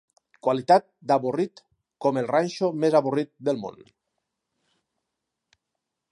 Qualitat 0.45 0.85
d'avorrit 1.09 1.61
com 2.05 2.17
el 2.21 2.29
ranxo 2.31 2.69
més 2.85 2.97
avorrit 3.01 3.31
del 3.49 3.61
món. 3.67 3.79